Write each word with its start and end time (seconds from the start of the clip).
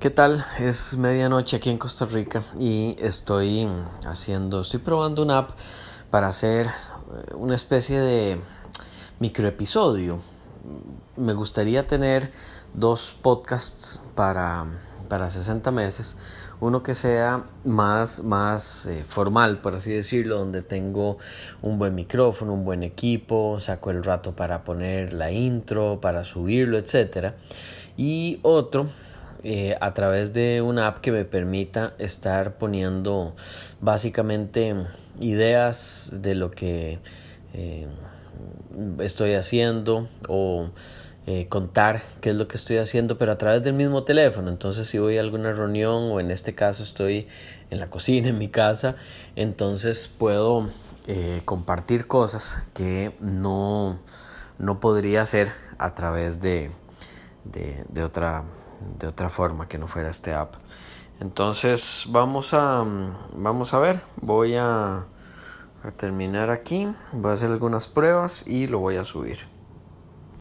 ¿Qué 0.00 0.10
tal? 0.10 0.44
Es 0.60 0.96
medianoche 0.96 1.56
aquí 1.56 1.70
en 1.70 1.76
Costa 1.76 2.04
Rica 2.04 2.44
y 2.56 2.94
estoy 3.00 3.66
haciendo, 4.06 4.60
estoy 4.60 4.78
probando 4.78 5.24
una 5.24 5.38
app 5.38 5.50
para 6.08 6.28
hacer 6.28 6.66
eh, 6.66 7.34
una 7.34 7.56
especie 7.56 7.98
de 7.98 8.38
microepisodio. 9.18 10.20
Me 11.16 11.32
gustaría 11.32 11.88
tener 11.88 12.30
dos 12.74 13.16
podcasts 13.20 14.00
para, 14.14 14.66
para 15.08 15.30
60 15.30 15.68
meses. 15.72 16.16
Uno 16.60 16.84
que 16.84 16.94
sea 16.94 17.46
más, 17.64 18.22
más 18.22 18.86
eh, 18.86 19.04
formal, 19.08 19.60
por 19.60 19.74
así 19.74 19.90
decirlo, 19.90 20.38
donde 20.38 20.62
tengo 20.62 21.18
un 21.60 21.76
buen 21.76 21.96
micrófono, 21.96 22.52
un 22.52 22.64
buen 22.64 22.84
equipo, 22.84 23.58
saco 23.58 23.90
el 23.90 24.04
rato 24.04 24.36
para 24.36 24.62
poner 24.62 25.12
la 25.12 25.32
intro, 25.32 26.00
para 26.00 26.22
subirlo, 26.22 26.78
etc. 26.78 27.32
Y 27.96 28.38
otro 28.42 28.86
eh, 29.44 29.76
a 29.80 29.94
través 29.94 30.32
de 30.32 30.62
una 30.62 30.88
app 30.88 30.98
que 30.98 31.12
me 31.12 31.24
permita 31.24 31.94
estar 31.98 32.58
poniendo 32.58 33.36
básicamente 33.80 34.74
ideas 35.20 36.12
de 36.16 36.34
lo 36.34 36.50
que 36.50 36.98
eh, 37.54 37.86
estoy 38.98 39.34
haciendo 39.34 40.08
o 40.28 40.70
eh, 41.26 41.46
contar 41.48 42.02
qué 42.20 42.30
es 42.30 42.36
lo 42.36 42.48
que 42.48 42.56
estoy 42.56 42.78
haciendo, 42.78 43.16
pero 43.16 43.30
a 43.30 43.38
través 43.38 43.62
del 43.62 43.74
mismo 43.74 44.02
teléfono. 44.02 44.50
Entonces, 44.50 44.88
si 44.88 44.98
voy 44.98 45.18
a 45.18 45.20
alguna 45.20 45.52
reunión 45.52 46.10
o 46.10 46.18
en 46.18 46.32
este 46.32 46.56
caso 46.56 46.82
estoy 46.82 47.28
en 47.70 47.78
la 47.78 47.90
cocina, 47.90 48.30
en 48.30 48.38
mi 48.38 48.48
casa, 48.48 48.96
entonces 49.36 50.08
puedo 50.08 50.68
compartir 51.46 52.06
cosas 52.06 52.58
que 52.74 53.12
no, 53.18 53.98
no 54.58 54.78
podría 54.78 55.22
hacer 55.22 55.52
a 55.78 55.94
través 55.94 56.40
de, 57.44 57.84
de, 57.88 58.04
otra, 58.04 58.44
de 58.98 59.06
otra 59.06 59.28
forma 59.28 59.68
que 59.68 59.78
no 59.78 59.88
fuera 59.88 60.10
este 60.10 60.34
app. 60.34 60.54
Entonces 61.20 62.06
vamos 62.08 62.54
a, 62.54 62.84
vamos 63.36 63.74
a 63.74 63.78
ver, 63.78 64.00
voy 64.20 64.54
a, 64.56 65.06
a 65.82 65.90
terminar 65.96 66.50
aquí, 66.50 66.88
voy 67.12 67.30
a 67.30 67.34
hacer 67.34 67.50
algunas 67.50 67.88
pruebas 67.88 68.46
y 68.46 68.66
lo 68.66 68.78
voy 68.78 68.96
a 68.96 69.04
subir. 69.04 69.57